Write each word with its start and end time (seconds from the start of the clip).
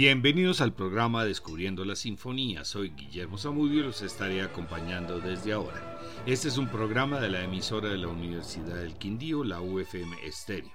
Bienvenidos 0.00 0.62
al 0.62 0.72
programa 0.72 1.26
Descubriendo 1.26 1.84
la 1.84 1.94
Sinfonía. 1.94 2.64
Soy 2.64 2.88
Guillermo 2.88 3.36
Zamudio 3.36 3.80
y 3.80 3.82
los 3.82 4.00
estaré 4.00 4.40
acompañando 4.40 5.20
desde 5.20 5.52
ahora. 5.52 6.00
Este 6.24 6.48
es 6.48 6.56
un 6.56 6.68
programa 6.68 7.20
de 7.20 7.28
la 7.28 7.44
emisora 7.44 7.90
de 7.90 7.98
la 7.98 8.08
Universidad 8.08 8.76
del 8.76 8.96
Quindío, 8.96 9.44
la 9.44 9.60
UFM 9.60 10.16
Estéreo. 10.24 10.72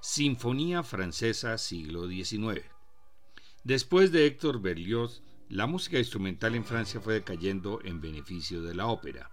Sinfonía 0.00 0.82
Francesa 0.82 1.56
siglo 1.56 2.08
XIX. 2.08 2.62
Después 3.62 4.10
de 4.10 4.26
Héctor 4.26 4.60
Berlioz, 4.60 5.22
la 5.48 5.68
música 5.68 6.00
instrumental 6.00 6.56
en 6.56 6.64
Francia 6.64 7.00
fue 7.00 7.14
decayendo 7.14 7.78
en 7.84 8.00
beneficio 8.00 8.60
de 8.60 8.74
la 8.74 8.88
ópera. 8.88 9.30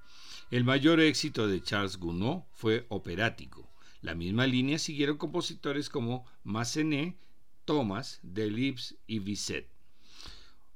El 0.51 0.65
mayor 0.65 0.99
éxito 0.99 1.47
de 1.47 1.63
Charles 1.63 1.97
Gounod 1.97 2.43
fue 2.53 2.85
operático. 2.89 3.71
La 4.01 4.13
misma 4.13 4.45
línea 4.45 4.77
siguieron 4.77 5.17
compositores 5.17 5.89
como 5.89 6.27
Massenet, 6.43 7.17
Thomas, 7.69 8.19
Delibes 8.23 8.95
y 9.05 9.19
Bizet. 9.19 9.69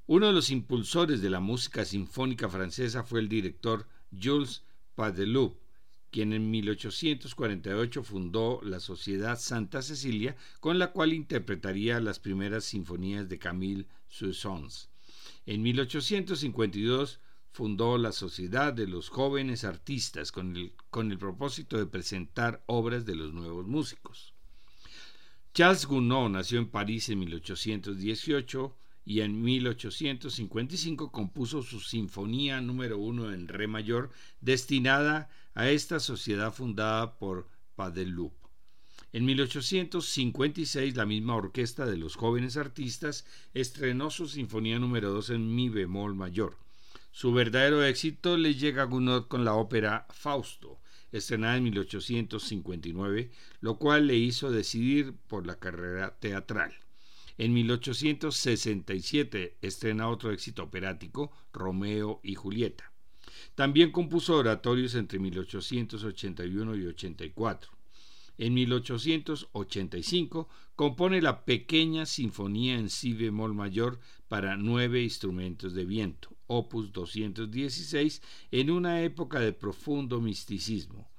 Uno 0.06 0.28
de 0.28 0.32
los 0.32 0.50
impulsores 0.50 1.20
de 1.20 1.28
la 1.28 1.40
música 1.40 1.84
sinfónica 1.84 2.48
francesa 2.48 3.02
fue 3.02 3.18
el 3.18 3.28
director 3.28 3.88
Jules 4.12 4.62
Padeloup, 4.94 5.58
quien 6.12 6.32
en 6.32 6.48
1848 6.52 8.04
fundó 8.04 8.60
la 8.62 8.78
Sociedad 8.78 9.36
Santa 9.40 9.82
Cecilia, 9.82 10.36
con 10.60 10.78
la 10.78 10.92
cual 10.92 11.12
interpretaría 11.12 11.98
las 11.98 12.20
primeras 12.20 12.64
sinfonías 12.64 13.28
de 13.28 13.40
Camille 13.40 13.88
Saint-Saëns. 14.08 14.88
En 15.46 15.62
1852 15.62 17.18
fundó 17.50 17.98
la 17.98 18.12
Sociedad 18.12 18.72
de 18.72 18.86
los 18.86 19.08
Jóvenes 19.08 19.64
Artistas 19.64 20.30
con 20.30 20.56
el, 20.56 20.74
con 20.90 21.10
el 21.10 21.18
propósito 21.18 21.76
de 21.76 21.86
presentar 21.86 22.62
obras 22.66 23.04
de 23.04 23.16
los 23.16 23.32
nuevos 23.32 23.66
músicos. 23.66 24.33
Charles 25.54 25.86
Gounod 25.86 26.30
nació 26.30 26.58
en 26.58 26.68
París 26.68 27.08
en 27.10 27.20
1818 27.20 28.76
y 29.06 29.20
en 29.20 29.40
1855 29.40 31.12
compuso 31.12 31.62
su 31.62 31.78
Sinfonía 31.78 32.60
número 32.60 32.98
uno 32.98 33.32
en 33.32 33.46
Re 33.46 33.68
mayor 33.68 34.10
destinada 34.40 35.30
a 35.54 35.70
esta 35.70 36.00
sociedad 36.00 36.52
fundada 36.52 37.18
por 37.18 37.46
Padeloup. 37.76 38.34
En 39.12 39.24
1856 39.26 40.96
la 40.96 41.06
misma 41.06 41.36
orquesta 41.36 41.86
de 41.86 41.98
los 41.98 42.16
jóvenes 42.16 42.56
artistas 42.56 43.24
estrenó 43.54 44.10
su 44.10 44.26
Sinfonía 44.26 44.80
número 44.80 45.12
2 45.12 45.30
en 45.30 45.54
Mi 45.54 45.68
bemol 45.68 46.16
mayor. 46.16 46.56
Su 47.12 47.32
verdadero 47.32 47.84
éxito 47.84 48.36
le 48.36 48.56
llega 48.56 48.82
a 48.82 48.86
Gounod 48.86 49.28
con 49.28 49.44
la 49.44 49.54
ópera 49.54 50.08
Fausto, 50.10 50.80
estrenada 51.14 51.56
en 51.56 51.64
1859, 51.64 53.30
lo 53.60 53.78
cual 53.78 54.06
le 54.08 54.16
hizo 54.16 54.50
decidir 54.50 55.14
por 55.28 55.46
la 55.46 55.58
carrera 55.58 56.16
teatral. 56.18 56.74
En 57.38 57.52
1867 57.52 59.56
estrena 59.62 60.08
otro 60.08 60.32
éxito 60.32 60.64
operático, 60.64 61.30
Romeo 61.52 62.20
y 62.22 62.34
Julieta. 62.34 62.90
También 63.54 63.92
compuso 63.92 64.36
oratorios 64.36 64.96
entre 64.96 65.20
1881 65.20 66.76
y 66.76 66.86
84. 66.86 67.70
En 68.36 68.54
1885 68.54 70.48
compone 70.74 71.22
la 71.22 71.44
pequeña 71.44 72.04
Sinfonía 72.04 72.74
en 72.76 72.90
Si 72.90 73.12
bemol 73.12 73.54
mayor 73.54 74.00
para 74.26 74.56
nueve 74.56 75.02
instrumentos 75.02 75.72
de 75.72 75.84
viento, 75.84 76.36
opus 76.48 76.92
216, 76.92 78.22
en 78.50 78.70
una 78.70 79.02
época 79.02 79.38
de 79.38 79.52
profundo 79.52 80.20
misticismo, 80.20 81.12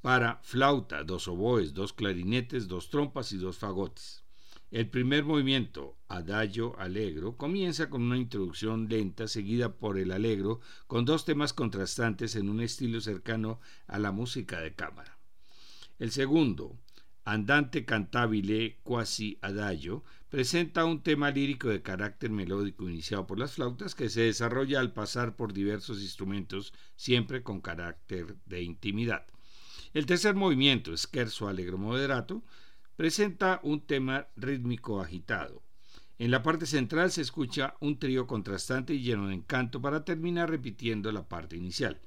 para 0.00 0.40
flauta, 0.42 1.04
dos 1.04 1.28
oboes, 1.28 1.72
dos 1.72 1.92
clarinetes, 1.92 2.66
dos 2.66 2.90
trompas 2.90 3.30
y 3.30 3.36
dos 3.36 3.56
fagotes. 3.56 4.24
El 4.72 4.90
primer 4.90 5.24
movimiento, 5.24 5.96
Adagio 6.08 6.76
Allegro, 6.80 7.36
comienza 7.36 7.88
con 7.88 8.02
una 8.02 8.18
introducción 8.18 8.88
lenta 8.88 9.28
seguida 9.28 9.76
por 9.76 9.98
el 9.98 10.10
Allegro 10.10 10.60
con 10.88 11.04
dos 11.04 11.24
temas 11.24 11.52
contrastantes 11.52 12.34
en 12.34 12.48
un 12.48 12.60
estilo 12.60 13.00
cercano 13.00 13.60
a 13.86 14.00
la 14.00 14.10
música 14.10 14.60
de 14.60 14.74
cámara. 14.74 15.13
El 15.98 16.10
segundo, 16.10 16.76
Andante 17.26 17.86
cantabile 17.86 18.80
quasi 18.82 19.38
adagio, 19.40 20.04
presenta 20.28 20.84
un 20.84 21.02
tema 21.02 21.30
lírico 21.30 21.68
de 21.68 21.80
carácter 21.80 22.30
melódico 22.30 22.88
iniciado 22.88 23.26
por 23.26 23.38
las 23.38 23.52
flautas 23.52 23.94
que 23.94 24.10
se 24.10 24.22
desarrolla 24.22 24.80
al 24.80 24.92
pasar 24.92 25.34
por 25.34 25.54
diversos 25.54 26.02
instrumentos, 26.02 26.74
siempre 26.96 27.42
con 27.42 27.62
carácter 27.62 28.36
de 28.44 28.62
intimidad. 28.62 29.24
El 29.94 30.04
tercer 30.04 30.34
movimiento, 30.34 30.94
Scherzo 30.96 31.48
Allegro 31.48 31.78
Moderato, 31.78 32.42
presenta 32.96 33.60
un 33.62 33.86
tema 33.86 34.26
rítmico 34.36 35.00
agitado. 35.00 35.62
En 36.18 36.30
la 36.30 36.42
parte 36.42 36.66
central 36.66 37.10
se 37.10 37.22
escucha 37.22 37.74
un 37.80 37.98
trío 37.98 38.26
contrastante 38.26 38.92
y 38.92 39.02
lleno 39.02 39.28
de 39.28 39.34
encanto 39.34 39.80
para 39.80 40.04
terminar 40.04 40.50
repitiendo 40.50 41.10
la 41.10 41.26
parte 41.26 41.56
inicial. 41.56 42.00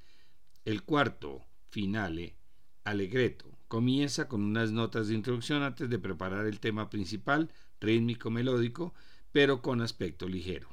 El 0.63 0.83
cuarto, 0.83 1.43
finale, 1.69 2.35
Allegretto, 2.83 3.56
comienza 3.67 4.27
con 4.27 4.43
unas 4.43 4.71
notas 4.71 5.07
de 5.07 5.15
introducción 5.15 5.63
antes 5.63 5.89
de 5.89 5.99
preparar 5.99 6.45
el 6.45 6.59
tema 6.59 6.89
principal, 6.89 7.51
rítmico 7.79 8.29
melódico, 8.29 8.93
pero 9.31 9.61
con 9.61 9.81
aspecto 9.81 10.27
ligero. 10.27 10.69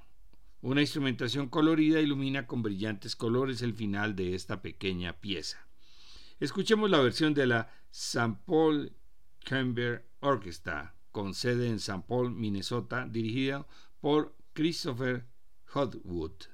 Una 0.60 0.80
instrumentación 0.80 1.48
colorida 1.48 2.00
ilumina 2.00 2.46
con 2.46 2.62
brillantes 2.62 3.16
colores 3.16 3.60
el 3.62 3.74
final 3.74 4.16
de 4.16 4.34
esta 4.34 4.62
pequeña 4.62 5.20
pieza. 5.20 5.66
Escuchemos 6.40 6.90
la 6.90 7.00
versión 7.00 7.34
de 7.34 7.46
la 7.46 7.70
St. 7.90 8.38
Paul 8.46 8.92
Chamber 9.40 10.08
Orchestra, 10.20 10.94
con 11.12 11.34
sede 11.34 11.68
en 11.68 11.76
St. 11.76 12.04
Paul, 12.08 12.30
Minnesota, 12.30 13.06
dirigida 13.06 13.66
por 14.00 14.34
Christopher 14.54 15.26
Hodwood. 15.74 16.53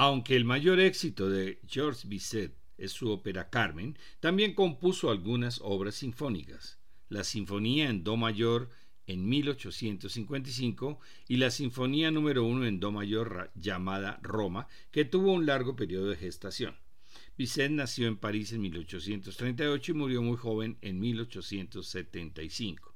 Aunque 0.00 0.36
el 0.36 0.44
mayor 0.44 0.78
éxito 0.78 1.28
de 1.28 1.58
Georges 1.66 2.08
Bizet 2.08 2.54
es 2.76 2.92
su 2.92 3.10
ópera 3.10 3.50
Carmen, 3.50 3.98
también 4.20 4.54
compuso 4.54 5.10
algunas 5.10 5.58
obras 5.60 5.96
sinfónicas. 5.96 6.78
La 7.08 7.24
Sinfonía 7.24 7.90
en 7.90 8.04
Do 8.04 8.16
mayor 8.16 8.70
en 9.08 9.28
1855 9.28 11.00
y 11.26 11.38
la 11.38 11.50
Sinfonía 11.50 12.12
número 12.12 12.44
1 12.44 12.66
en 12.66 12.78
Do 12.78 12.92
mayor 12.92 13.50
llamada 13.56 14.20
Roma, 14.22 14.68
que 14.92 15.04
tuvo 15.04 15.32
un 15.32 15.46
largo 15.46 15.74
periodo 15.74 16.10
de 16.10 16.16
gestación. 16.16 16.76
Bizet 17.36 17.72
nació 17.72 18.06
en 18.06 18.18
París 18.18 18.52
en 18.52 18.60
1838 18.60 19.90
y 19.90 19.94
murió 19.96 20.22
muy 20.22 20.36
joven 20.36 20.78
en 20.80 21.00
1875. 21.00 22.87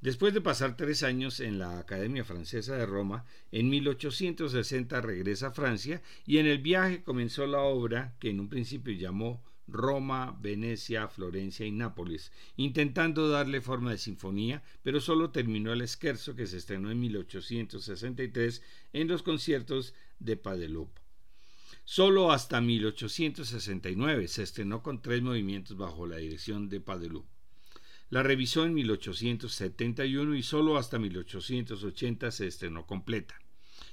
Después 0.00 0.32
de 0.32 0.40
pasar 0.40 0.76
tres 0.76 1.02
años 1.02 1.40
en 1.40 1.58
la 1.58 1.80
Academia 1.80 2.24
Francesa 2.24 2.76
de 2.76 2.86
Roma, 2.86 3.24
en 3.50 3.68
1860 3.68 5.00
regresa 5.00 5.48
a 5.48 5.52
Francia 5.52 6.02
y 6.24 6.38
en 6.38 6.46
el 6.46 6.58
viaje 6.58 7.02
comenzó 7.02 7.48
la 7.48 7.62
obra 7.62 8.14
que 8.20 8.30
en 8.30 8.38
un 8.38 8.48
principio 8.48 8.94
llamó 8.94 9.42
Roma, 9.66 10.38
Venecia, 10.40 11.08
Florencia 11.08 11.66
y 11.66 11.72
Nápoles, 11.72 12.30
intentando 12.56 13.28
darle 13.28 13.60
forma 13.60 13.90
de 13.90 13.98
sinfonía, 13.98 14.62
pero 14.84 15.00
solo 15.00 15.30
terminó 15.30 15.72
el 15.72 15.82
esquerzo 15.82 16.36
que 16.36 16.46
se 16.46 16.58
estrenó 16.58 16.92
en 16.92 17.00
1863 17.00 18.62
en 18.92 19.08
los 19.08 19.24
conciertos 19.24 19.94
de 20.20 20.36
Padeloup. 20.36 20.90
Solo 21.84 22.30
hasta 22.30 22.60
1869 22.60 24.28
se 24.28 24.44
estrenó 24.44 24.80
con 24.82 25.02
tres 25.02 25.22
movimientos 25.22 25.76
bajo 25.76 26.06
la 26.06 26.18
dirección 26.18 26.68
de 26.68 26.80
Padeloup. 26.80 27.26
La 28.10 28.22
revisó 28.22 28.64
en 28.64 28.72
1871 28.72 30.34
y 30.34 30.42
solo 30.42 30.78
hasta 30.78 30.98
1880 30.98 32.30
se 32.30 32.46
estrenó 32.46 32.86
completa. 32.86 33.38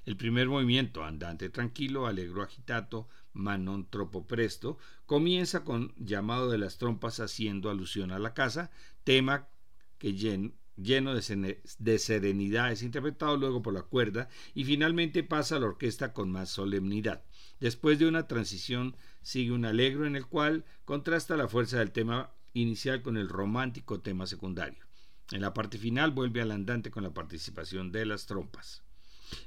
El 0.05 0.15
primer 0.15 0.47
movimiento, 0.47 1.03
andante 1.03 1.49
tranquilo, 1.49 2.07
alegro 2.07 2.41
agitato, 2.41 3.09
manon 3.33 3.89
troppo 3.89 4.25
presto, 4.25 4.77
comienza 5.05 5.65
con 5.65 5.93
llamado 5.97 6.49
de 6.49 6.57
las 6.57 6.77
trompas 6.77 7.19
haciendo 7.19 7.69
alusión 7.69 8.11
a 8.11 8.19
la 8.19 8.33
casa, 8.33 8.71
tema 9.03 9.49
que 9.97 10.13
lleno, 10.13 11.13
de, 11.15 11.99
serenidad 11.99 12.71
es 12.71 12.83
interpretado 12.83 13.35
luego 13.37 13.61
por 13.61 13.73
la 13.73 13.83
cuerda 13.83 14.29
y 14.53 14.63
finalmente 14.63 15.23
pasa 15.23 15.57
a 15.57 15.59
la 15.59 15.67
orquesta 15.67 16.13
con 16.13 16.31
más 16.31 16.49
solemnidad. 16.49 17.23
Después 17.59 17.99
de 17.99 18.07
una 18.07 18.27
transición 18.27 18.95
sigue 19.21 19.51
un 19.51 19.65
alegro 19.65 20.05
en 20.05 20.15
el 20.15 20.25
cual 20.25 20.63
contrasta 20.85 21.35
la 21.35 21.47
fuerza 21.47 21.79
del 21.79 21.91
tema 21.91 22.31
inicial 22.55 23.01
con 23.01 23.17
el 23.17 23.29
romántico 23.29 23.99
tema 23.99 24.25
secundario. 24.25 24.83
En 25.31 25.41
la 25.41 25.53
parte 25.53 25.77
final 25.77 26.11
vuelve 26.11 26.41
al 26.41 26.51
andante 26.51 26.89
con 26.89 27.03
la 27.03 27.13
participación 27.13 27.91
de 27.91 28.05
las 28.05 28.25
trompas. 28.25 28.81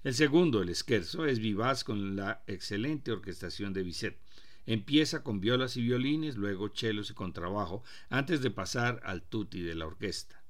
El 0.04 0.14
segundo, 0.14 0.60
el 0.60 0.74
scherzo, 0.74 1.24
es 1.24 1.38
vivaz 1.38 1.84
con 1.84 2.16
la 2.16 2.42
excelente 2.46 3.10
orquestación 3.10 3.72
de 3.72 3.82
Bizet. 3.82 4.18
Empieza 4.66 5.22
con 5.22 5.40
violas 5.40 5.76
y 5.76 5.82
violines, 5.82 6.36
luego 6.36 6.68
chelos 6.68 7.10
y 7.10 7.14
contrabajo, 7.14 7.82
antes 8.10 8.42
de 8.42 8.50
pasar 8.50 9.00
al 9.04 9.22
tutti 9.22 9.62
de 9.62 9.74
la 9.74 9.86
orquesta. 9.86 10.42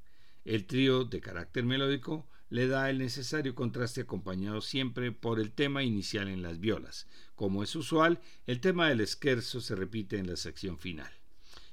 El 0.44 0.66
trío 0.66 1.04
de 1.04 1.20
carácter 1.20 1.64
melódico 1.64 2.26
le 2.50 2.66
da 2.66 2.90
el 2.90 2.98
necesario 2.98 3.54
contraste 3.54 4.00
acompañado 4.00 4.62
siempre 4.62 5.12
por 5.12 5.38
el 5.38 5.52
tema 5.52 5.84
inicial 5.84 6.26
en 6.28 6.42
las 6.42 6.58
violas. 6.58 7.06
Como 7.36 7.62
es 7.62 7.76
usual, 7.76 8.20
el 8.46 8.60
tema 8.60 8.88
del 8.88 9.06
scherzo 9.06 9.60
se 9.60 9.76
repite 9.76 10.18
en 10.18 10.26
la 10.26 10.36
sección 10.36 10.78
final. 10.78 11.17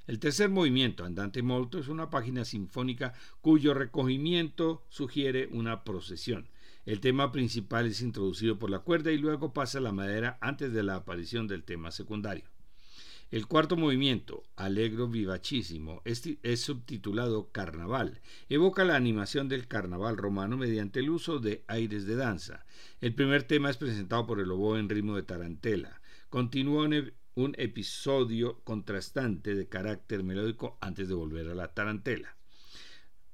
El 0.06 0.20
tercer 0.20 0.50
movimiento, 0.50 1.04
Andante 1.04 1.42
Molto, 1.42 1.78
es 1.78 1.88
una 1.88 2.10
página 2.10 2.44
sinfónica 2.44 3.12
cuyo 3.40 3.74
recogimiento 3.74 4.84
sugiere 4.88 5.48
una 5.50 5.82
procesión. 5.82 6.48
El 6.84 7.00
tema 7.00 7.32
principal 7.32 7.86
es 7.86 8.00
introducido 8.00 8.56
por 8.58 8.70
la 8.70 8.78
cuerda 8.78 9.10
y 9.10 9.18
luego 9.18 9.52
pasa 9.52 9.78
a 9.78 9.80
la 9.80 9.90
madera 9.90 10.38
antes 10.40 10.72
de 10.72 10.84
la 10.84 10.94
aparición 10.94 11.48
del 11.48 11.64
tema 11.64 11.90
secundario. 11.90 12.44
El 13.32 13.48
cuarto 13.48 13.76
movimiento, 13.76 14.44
Allegro 14.54 15.08
Vivacísimo, 15.08 16.00
es, 16.04 16.22
es, 16.44 16.60
subtitulado 16.60 17.50
Carnaval. 17.50 18.20
Evoca 18.48 18.84
la 18.84 18.94
animación 18.94 19.48
del 19.48 19.66
carnaval 19.66 20.16
romano 20.16 20.56
mediante 20.56 21.00
el 21.00 21.10
uso 21.10 21.40
de 21.40 21.64
aires 21.66 22.06
de 22.06 22.14
danza. 22.14 22.64
El 23.00 23.16
primer 23.16 23.42
tema 23.42 23.68
es 23.68 23.78
presentado 23.78 24.28
por 24.28 24.38
el 24.38 24.52
oboe 24.52 24.78
en 24.78 24.88
ritmo 24.88 25.16
de 25.16 25.24
tarantela. 25.24 26.00
Continúa 26.28 26.88
un 27.36 27.54
episodio 27.58 28.60
contrastante 28.64 29.54
de 29.54 29.68
carácter 29.68 30.24
melódico 30.24 30.78
antes 30.80 31.06
de 31.06 31.14
volver 31.14 31.48
a 31.48 31.54
la 31.54 31.68
tarantela. 31.68 32.34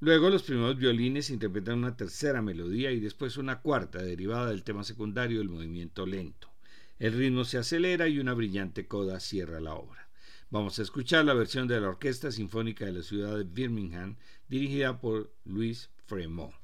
Luego 0.00 0.28
los 0.28 0.42
primeros 0.42 0.76
violines 0.76 1.30
interpretan 1.30 1.78
una 1.78 1.96
tercera 1.96 2.42
melodía 2.42 2.90
y 2.90 2.98
después 2.98 3.36
una 3.36 3.60
cuarta 3.60 4.02
derivada 4.02 4.50
del 4.50 4.64
tema 4.64 4.82
secundario 4.82 5.38
del 5.38 5.48
movimiento 5.48 6.04
lento. 6.04 6.50
El 6.98 7.12
ritmo 7.12 7.44
se 7.44 7.58
acelera 7.58 8.08
y 8.08 8.18
una 8.18 8.34
brillante 8.34 8.88
coda 8.88 9.20
cierra 9.20 9.60
la 9.60 9.74
obra. 9.74 10.08
Vamos 10.50 10.80
a 10.80 10.82
escuchar 10.82 11.24
la 11.24 11.34
versión 11.34 11.68
de 11.68 11.80
la 11.80 11.88
Orquesta 11.88 12.32
Sinfónica 12.32 12.84
de 12.84 12.92
la 12.92 13.02
ciudad 13.02 13.38
de 13.38 13.44
Birmingham 13.44 14.16
dirigida 14.48 15.00
por 15.00 15.32
Luis 15.44 15.90
Fremont. 16.06 16.61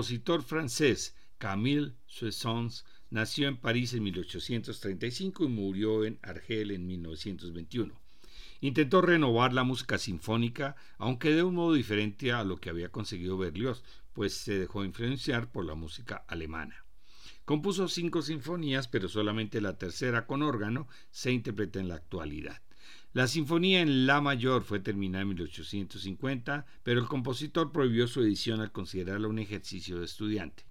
Compositor 0.00 0.42
francés 0.42 1.14
Camille 1.36 1.92
Soissons 2.06 2.86
nació 3.10 3.48
en 3.48 3.58
París 3.58 3.92
en 3.92 4.04
1835 4.04 5.44
y 5.44 5.48
murió 5.48 6.06
en 6.06 6.18
Argel 6.22 6.70
en 6.70 6.86
1921. 6.86 8.00
Intentó 8.62 9.02
renovar 9.02 9.52
la 9.52 9.62
música 9.62 9.98
sinfónica, 9.98 10.74
aunque 10.96 11.34
de 11.34 11.42
un 11.42 11.54
modo 11.54 11.74
diferente 11.74 12.32
a 12.32 12.44
lo 12.44 12.56
que 12.56 12.70
había 12.70 12.88
conseguido 12.88 13.36
Berlioz, 13.36 13.84
pues 14.14 14.32
se 14.32 14.58
dejó 14.58 14.86
influenciar 14.86 15.52
por 15.52 15.66
la 15.66 15.74
música 15.74 16.24
alemana. 16.28 16.86
Compuso 17.44 17.86
cinco 17.86 18.22
sinfonías, 18.22 18.88
pero 18.88 19.06
solamente 19.06 19.60
la 19.60 19.76
tercera 19.76 20.26
con 20.26 20.40
órgano 20.40 20.88
se 21.10 21.30
interpreta 21.30 21.78
en 21.78 21.88
la 21.88 21.96
actualidad. 21.96 22.62
La 23.12 23.26
sinfonía 23.26 23.80
en 23.80 24.06
La 24.06 24.20
mayor 24.20 24.62
fue 24.62 24.78
terminada 24.78 25.22
en 25.22 25.30
1850, 25.30 26.64
pero 26.84 27.00
el 27.00 27.08
compositor 27.08 27.72
prohibió 27.72 28.06
su 28.06 28.20
edición 28.20 28.60
al 28.60 28.70
considerarla 28.70 29.26
un 29.26 29.40
ejercicio 29.40 29.98
de 29.98 30.04
estudiante. 30.04 30.62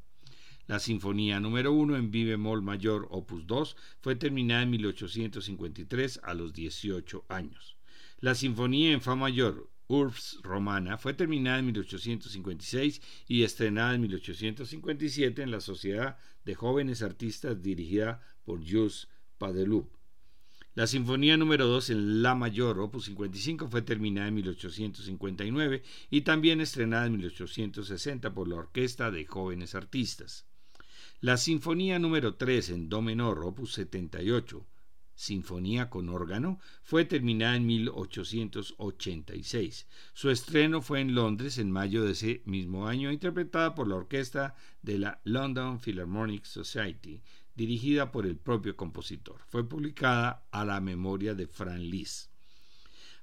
La 0.66 0.80
sinfonía 0.80 1.42
número 1.42 1.74
1 1.74 1.98
en 1.98 2.12
Vi 2.12 2.24
bemol 2.24 2.62
mayor 2.62 3.10
opus 3.12 3.46
2 3.46 3.76
fue 4.00 4.16
terminada 4.16 4.62
en 4.62 4.70
1853 4.70 6.22
a 6.24 6.34
los 6.34 6.54
18 6.54 7.26
años. 7.28 7.76
La 8.22 8.36
sinfonía 8.36 8.94
en 8.94 9.02
Fa 9.02 9.16
mayor 9.16 9.70
Urbs 9.88 10.40
Romana 10.42 10.98
fue 10.98 11.14
terminada 11.14 11.60
en 11.60 11.66
1856 11.66 13.02
y 13.28 13.44
estrenada 13.44 13.96
en 13.96 14.02
1857 14.02 15.42
en 15.42 15.52
la 15.52 15.60
Sociedad 15.60 16.18
de 16.46 16.56
Jóvenes 16.56 17.02
Artistas 17.02 17.62
dirigida 17.62 18.22
por 18.46 18.60
Jules 18.60 19.10
Padeloup. 19.38 19.99
La 20.76 20.86
Sinfonía 20.86 21.36
número 21.36 21.66
2 21.66 21.90
en 21.90 22.22
La 22.22 22.36
Mayor, 22.36 22.80
opus 22.80 23.06
55, 23.06 23.70
fue 23.70 23.82
terminada 23.82 24.28
en 24.28 24.36
1859 24.36 25.82
y 26.12 26.22
también 26.22 26.62
estrenada 26.62 27.08
en 27.08 27.14
1860 27.14 28.32
por 28.34 28.48
la 28.48 28.58
Orquesta 28.58 29.10
de 29.10 29.26
Jóvenes 29.26 29.74
Artistas. 29.74 30.46
La 31.22 31.38
Sinfonía 31.38 31.98
número 31.98 32.36
3 32.36 32.70
en 32.70 32.88
Do 32.88 33.02
menor, 33.02 33.44
opus 33.44 33.74
78, 33.74 34.64
Sinfonía 35.16 35.90
con 35.90 36.08
órgano, 36.08 36.60
fue 36.82 37.04
terminada 37.04 37.58
en 37.58 37.66
1886. 37.66 39.88
Su 40.14 40.30
estreno 40.30 40.82
fue 40.82 41.02
en 41.02 41.14
Londres 41.14 41.58
en 41.58 41.72
mayo 41.72 42.06
de 42.06 42.14
ese 42.14 42.42
mismo 42.46 42.88
año, 42.88 43.12
interpretada 43.12 43.76
por 43.76 43.90
la 43.90 43.96
orquesta 43.96 44.56
de 44.82 44.98
la 44.98 45.20
London 45.26 45.82
Philharmonic 45.82 46.46
Society, 46.46 47.22
dirigida 47.60 48.10
por 48.14 48.26
el 48.26 48.38
propio 48.38 48.78
compositor. 48.78 49.42
Fue 49.50 49.68
publicada 49.68 50.48
a 50.50 50.64
la 50.64 50.80
memoria 50.80 51.36
de 51.36 51.46
Fran 51.46 51.90
Liszt. 51.90 52.32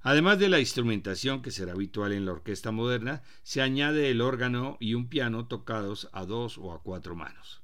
Además 0.03 0.37
de 0.37 0.47
la 0.47 0.59
instrumentación 0.59 1.41
que 1.41 1.49
será 1.49 1.71
habitual 1.71 2.11
en 2.11 2.25
la 2.25 2.33
orquesta 2.33 2.71
moderna, 2.71 3.23
se 3.41 3.63
añade 3.63 4.11
el 4.11 4.21
órgano 4.21 4.77
y 4.79 4.93
un 4.93 5.09
piano 5.09 5.47
tocados 5.47 6.07
a 6.13 6.25
dos 6.25 6.59
o 6.59 6.71
a 6.71 6.83
cuatro 6.83 7.15
manos. 7.15 7.63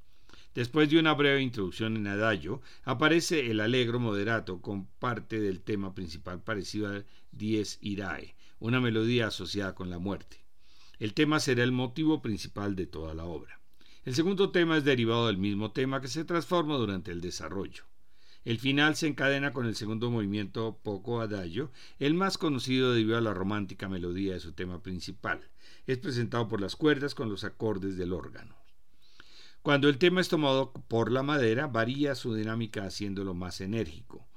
Después 0.55 0.89
de 0.89 0.97
una 0.97 1.13
breve 1.13 1.43
introducción 1.43 1.95
en 1.95 2.07
adagio, 2.07 2.61
aparece 2.83 3.51
el 3.51 3.59
allegro 3.59 3.99
moderato 3.99 4.59
con 4.59 4.87
parte 4.87 5.39
del 5.39 5.61
tema 5.61 5.93
principal 5.93 6.41
parecido 6.41 6.89
al 6.89 7.05
Dies 7.31 7.77
Irae, 7.81 8.35
una 8.57 8.81
melodía 8.81 9.27
asociada 9.27 9.75
con 9.75 9.91
la 9.91 9.99
muerte. 9.99 10.43
El 10.97 11.13
tema 11.13 11.39
será 11.39 11.63
el 11.63 11.71
motivo 11.71 12.23
principal 12.23 12.75
de 12.75 12.87
toda 12.87 13.13
la 13.13 13.25
obra. 13.25 13.62
El 14.05 14.15
segundo 14.15 14.51
tema 14.51 14.75
es 14.75 14.83
derivado 14.83 15.27
del 15.27 15.37
mismo 15.37 15.71
tema 15.71 16.01
que 16.01 16.09
se 16.09 16.25
transforma 16.25 16.75
durante 16.75 17.11
el 17.11 17.21
desarrollo. 17.21 17.85
El 18.43 18.59
final 18.59 18.97
se 18.97 19.07
encadena 19.07 19.53
con 19.53 19.65
el 19.65 19.77
segundo 19.77 20.11
movimiento 20.11 20.77
poco 20.83 21.21
adagio, 21.21 21.71
el 21.99 22.13
más 22.13 22.37
conocido 22.37 22.93
debido 22.93 23.17
a 23.17 23.21
la 23.21 23.33
romántica 23.33 23.87
melodía 23.87 24.33
de 24.33 24.41
su 24.41 24.51
tema 24.51 24.83
principal. 24.83 25.47
Es 25.87 25.99
presentado 25.99 26.49
por 26.49 26.59
las 26.59 26.75
cuerdas 26.75 27.15
con 27.15 27.29
los 27.29 27.45
acordes 27.45 27.95
del 27.95 28.11
órgano. 28.11 28.57
Cuando 29.61 29.87
el 29.87 29.97
tema 29.97 30.19
es 30.19 30.27
tomado 30.27 30.73
por 30.73 31.09
la 31.09 31.23
madera, 31.23 31.67
varía 31.67 32.15
su 32.15 32.33
dinámica 32.35 32.83
haciéndolo 32.83 33.33
más 33.33 33.61
enérgico. 33.61 34.27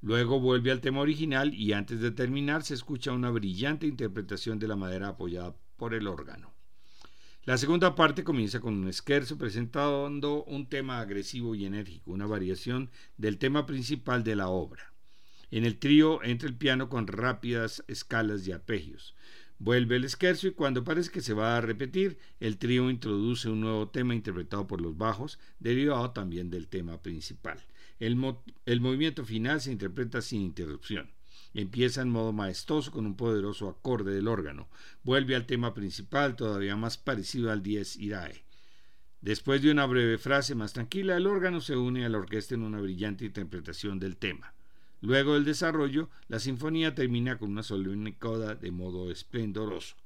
Luego 0.00 0.40
vuelve 0.40 0.70
al 0.70 0.80
tema 0.80 1.00
original 1.00 1.52
y 1.52 1.74
antes 1.74 2.00
de 2.00 2.10
terminar 2.10 2.62
se 2.62 2.72
escucha 2.72 3.12
una 3.12 3.28
brillante 3.28 3.86
interpretación 3.86 4.58
de 4.58 4.68
la 4.68 4.76
madera 4.76 5.08
apoyada 5.08 5.54
por 5.76 5.92
el 5.92 6.06
órgano. 6.06 6.54
La 7.46 7.56
segunda 7.56 7.94
parte 7.94 8.22
comienza 8.22 8.60
con 8.60 8.74
un 8.74 8.86
esquerzo 8.86 9.38
presentando 9.38 10.44
un 10.44 10.68
tema 10.68 11.00
agresivo 11.00 11.54
y 11.54 11.64
enérgico, 11.64 12.10
una 12.10 12.26
variación 12.26 12.90
del 13.16 13.38
tema 13.38 13.64
principal 13.64 14.22
de 14.22 14.36
la 14.36 14.48
obra. 14.48 14.92
En 15.50 15.64
el 15.64 15.78
trío 15.78 16.22
entra 16.22 16.46
el 16.50 16.54
piano 16.54 16.90
con 16.90 17.06
rápidas 17.06 17.82
escalas 17.88 18.46
y 18.46 18.52
arpegios. 18.52 19.16
Vuelve 19.58 19.96
el 19.96 20.04
esquerzo 20.04 20.48
y 20.48 20.52
cuando 20.52 20.84
parece 20.84 21.10
que 21.10 21.22
se 21.22 21.32
va 21.32 21.56
a 21.56 21.62
repetir, 21.62 22.18
el 22.40 22.58
trío 22.58 22.90
introduce 22.90 23.48
un 23.48 23.62
nuevo 23.62 23.88
tema 23.88 24.14
interpretado 24.14 24.66
por 24.66 24.82
los 24.82 24.98
bajos, 24.98 25.38
derivado 25.58 26.10
también 26.10 26.50
del 26.50 26.68
tema 26.68 27.00
principal. 27.00 27.58
El, 27.98 28.22
el 28.66 28.80
movimiento 28.82 29.24
final 29.24 29.62
se 29.62 29.72
interpreta 29.72 30.20
sin 30.20 30.42
interrupción. 30.42 31.10
Empieza 31.52 32.02
en 32.02 32.10
modo 32.10 32.32
maestoso 32.32 32.92
con 32.92 33.06
un 33.06 33.16
poderoso 33.16 33.68
acorde 33.68 34.14
del 34.14 34.28
órgano. 34.28 34.68
Vuelve 35.02 35.34
al 35.34 35.46
tema 35.46 35.74
principal, 35.74 36.36
todavía 36.36 36.76
más 36.76 36.96
parecido 36.96 37.50
al 37.50 37.62
dies 37.62 37.96
irae. 37.96 38.44
Después 39.20 39.60
de 39.60 39.70
una 39.70 39.84
breve 39.84 40.16
frase 40.16 40.54
más 40.54 40.72
tranquila, 40.72 41.16
el 41.16 41.26
órgano 41.26 41.60
se 41.60 41.76
une 41.76 42.04
a 42.04 42.08
la 42.08 42.18
orquesta 42.18 42.54
en 42.54 42.62
una 42.62 42.80
brillante 42.80 43.24
interpretación 43.24 43.98
del 43.98 44.16
tema. 44.16 44.54
Luego 45.02 45.34
del 45.34 45.44
desarrollo, 45.44 46.08
la 46.28 46.38
sinfonía 46.38 46.94
termina 46.94 47.38
con 47.38 47.50
una 47.50 47.62
solemne 47.62 48.16
coda 48.16 48.54
de 48.54 48.70
modo 48.70 49.10
esplendoroso. 49.10 49.96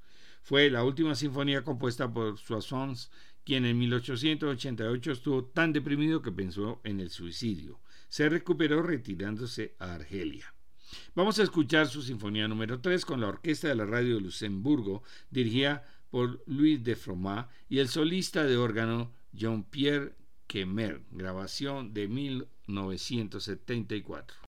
Fue 0.43 0.71
la 0.71 0.83
última 0.83 1.15
sinfonía 1.15 1.63
compuesta 1.63 2.13
por 2.13 2.39
Soissons, 2.39 3.11
quien 3.45 3.67
en 3.67 3.79
1888 3.79 5.13
estuvo 5.13 5.45
tan 5.45 5.73
deprimido 5.73 6.23
que 6.23 6.33
pensó 6.33 6.81
en 6.85 7.01
el 7.01 7.11
suicidio. 7.11 7.81
Se 8.09 8.29
recuperó 8.29 8.83
retirándose 8.83 9.75
a 9.79 9.95
Argelia. 9.95 10.55
Vamos 11.15 11.39
a 11.39 11.43
escuchar 11.43 11.89
su 11.89 12.03
Sinfonía 12.03 12.49
número 12.49 12.81
3 12.81 13.05
con 13.05 13.21
la 13.21 13.29
Orquesta 13.29 13.69
de 13.69 13.75
la 13.75 13.85
Radio 13.87 14.17
de 14.17 14.23
Luxemburgo, 14.23 15.03
dirigida 15.31 15.85
por 16.11 16.43
Louis 16.47 16.83
de 16.83 16.97
Fromat, 16.97 17.51
y 17.69 17.79
el 17.79 17.89
solista 17.89 18.45
de 18.45 18.57
órgano 18.57 19.13
Jean-Pierre 19.33 20.15
Quemer, 20.47 21.03
grabación 21.11 21.95
de 21.95 22.09
1974. 22.09 24.44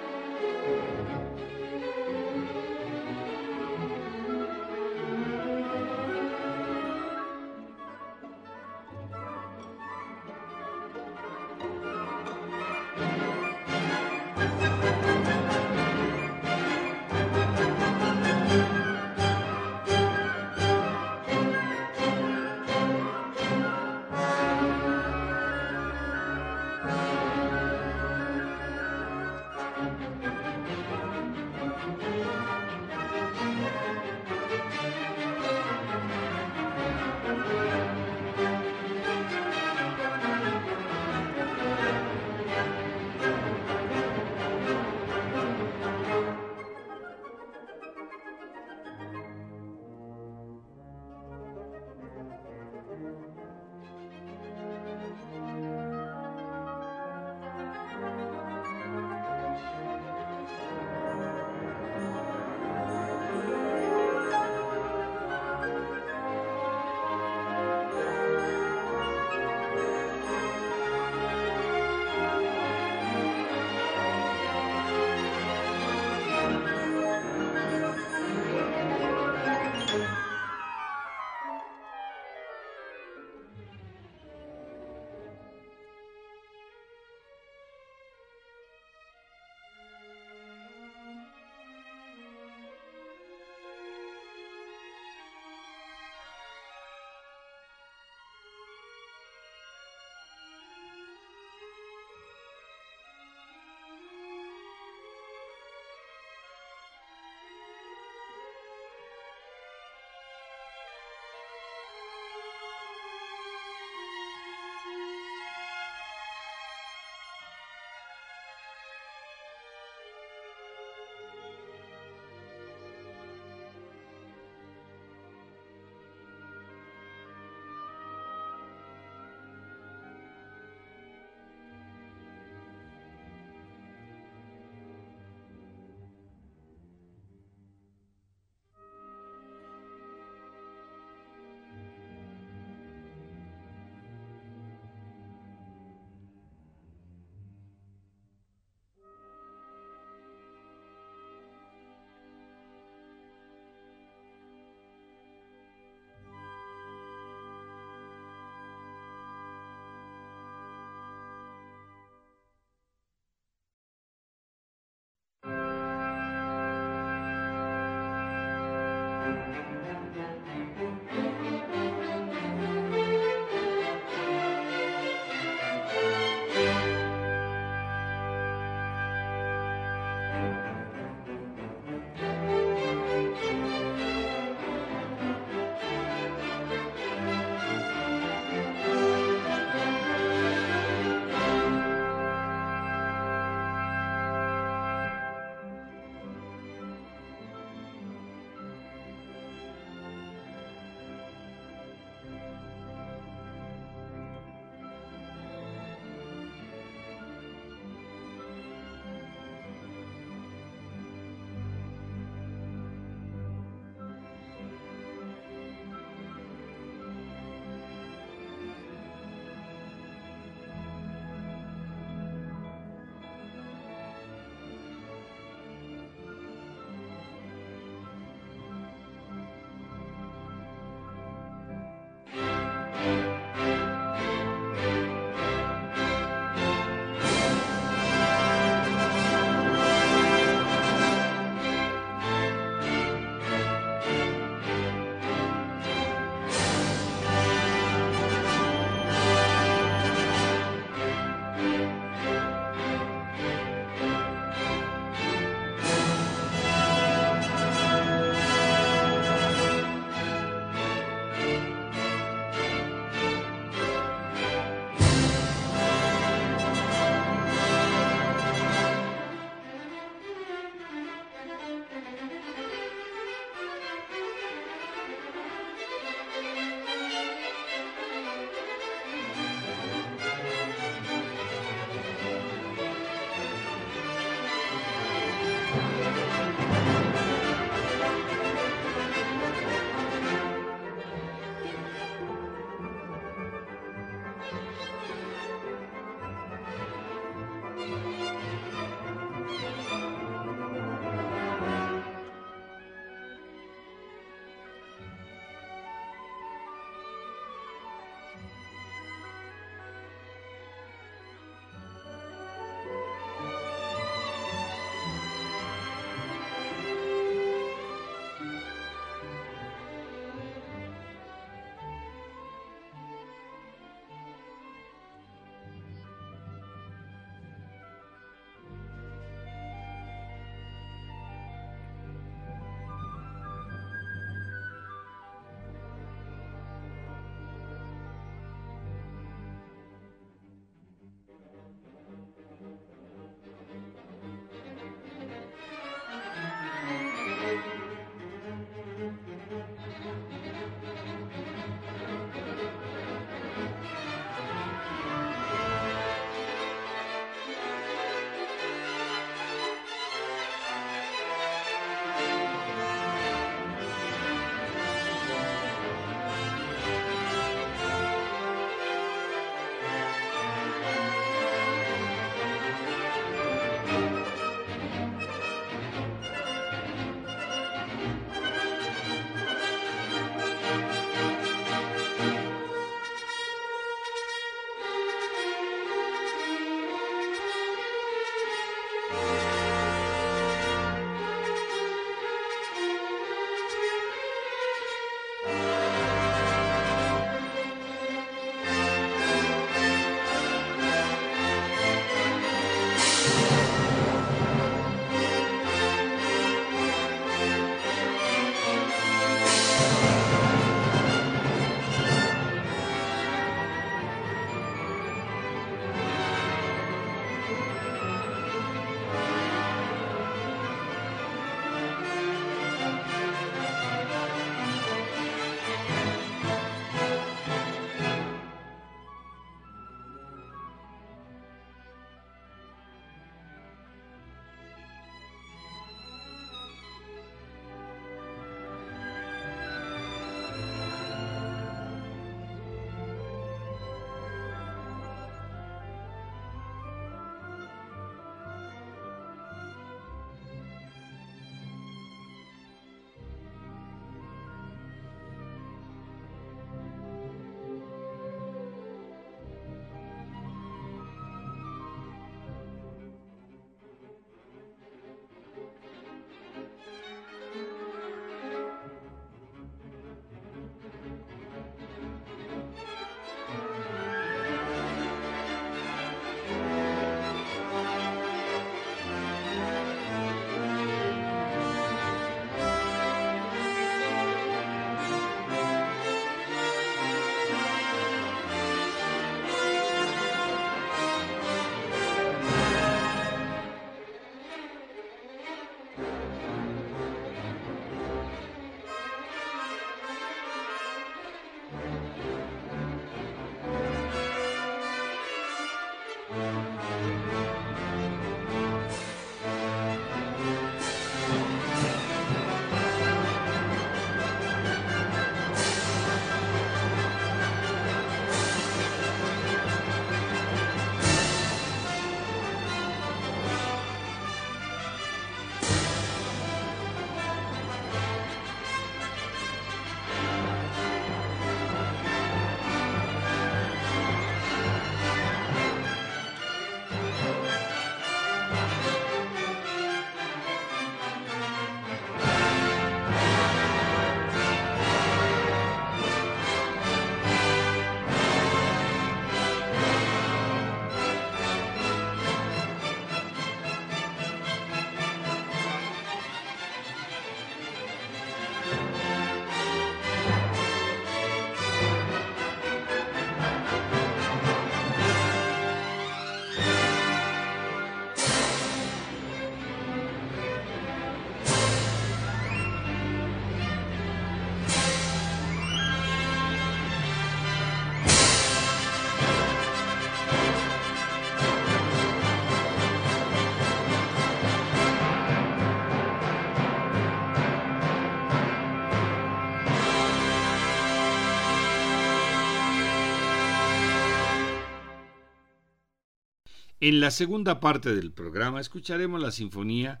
En 596.88 597.00
la 597.00 597.10
segunda 597.10 597.60
parte 597.60 597.94
del 597.94 598.12
programa 598.12 598.62
escucharemos 598.62 599.20
la 599.20 599.30
sinfonía 599.30 600.00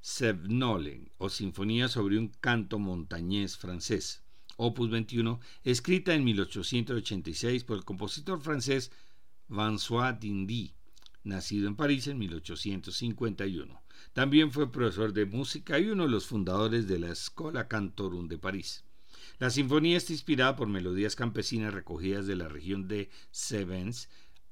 Sevnolen 0.00 1.10
o 1.18 1.30
Sinfonía 1.30 1.88
sobre 1.88 2.16
un 2.16 2.28
canto 2.28 2.78
montañés 2.78 3.56
francés, 3.56 4.22
opus 4.56 4.88
21, 4.88 5.40
escrita 5.64 6.14
en 6.14 6.22
1886 6.22 7.64
por 7.64 7.78
el 7.78 7.84
compositor 7.84 8.40
francés 8.40 8.92
François 9.48 10.16
Dindy, 10.16 10.76
nacido 11.24 11.66
en 11.66 11.74
París 11.74 12.06
en 12.06 12.20
1851. 12.20 13.82
También 14.12 14.52
fue 14.52 14.70
profesor 14.70 15.12
de 15.12 15.26
música 15.26 15.80
y 15.80 15.88
uno 15.88 16.04
de 16.04 16.10
los 16.10 16.26
fundadores 16.26 16.86
de 16.86 17.00
la 17.00 17.10
Escola 17.10 17.66
Cantorum 17.66 18.28
de 18.28 18.38
París. 18.38 18.84
La 19.40 19.50
sinfonía 19.50 19.96
está 19.96 20.12
inspirada 20.12 20.54
por 20.54 20.68
melodías 20.68 21.16
campesinas 21.16 21.74
recogidas 21.74 22.28
de 22.28 22.36
la 22.36 22.46
región 22.46 22.86
de 22.86 23.10
Sevens 23.32 24.08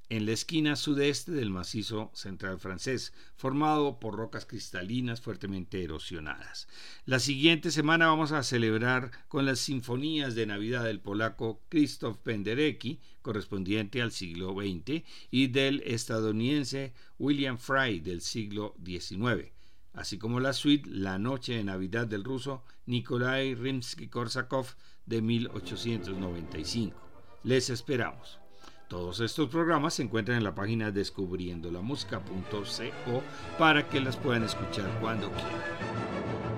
en 0.08 0.24
la 0.24 0.32
esquina 0.32 0.76
sudeste 0.76 1.32
del 1.32 1.50
macizo 1.50 2.10
central 2.14 2.60
francés, 2.60 3.12
formado 3.34 3.98
por 3.98 4.14
rocas 4.14 4.46
cristalinas 4.46 5.20
fuertemente 5.20 5.82
erosionadas. 5.82 6.68
La 7.06 7.18
siguiente 7.18 7.70
semana 7.70 8.06
vamos 8.06 8.30
a 8.32 8.44
celebrar 8.44 9.10
con 9.28 9.46
las 9.46 9.58
sinfonías 9.58 10.34
de 10.34 10.46
Navidad 10.46 10.84
del 10.84 11.00
polaco 11.00 11.60
Krzysztof 11.68 12.18
Penderecki, 12.18 13.00
correspondiente 13.20 14.00
al 14.00 14.12
siglo 14.12 14.54
XX, 14.54 15.02
y 15.30 15.48
del 15.48 15.82
estadounidense 15.84 16.94
William 17.18 17.58
Fry 17.58 17.98
del 17.98 18.20
siglo 18.20 18.76
XIX, 18.84 19.50
así 19.92 20.18
como 20.18 20.38
la 20.38 20.52
suite 20.52 20.88
La 20.88 21.18
Noche 21.18 21.54
de 21.54 21.64
Navidad 21.64 22.06
del 22.06 22.22
ruso 22.22 22.62
Nikolai 22.86 23.56
Rimsky-Korsakov 23.56 24.76
de 25.04 25.22
1895. 25.22 26.96
Les 27.42 27.70
esperamos. 27.70 28.45
Todos 28.88 29.20
estos 29.20 29.48
programas 29.48 29.94
se 29.94 30.02
encuentran 30.04 30.38
en 30.38 30.44
la 30.44 30.54
página 30.54 30.92
descubriendolamusica.co 30.92 33.22
para 33.58 33.88
que 33.88 34.00
las 34.00 34.16
puedan 34.16 34.44
escuchar 34.44 34.88
cuando 35.00 35.28
quieran. 35.32 36.55